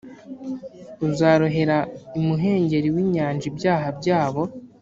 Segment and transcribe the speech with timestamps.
[1.07, 1.77] uzarohera
[2.19, 4.41] imuhengeri w’inyanja ibyaha byabo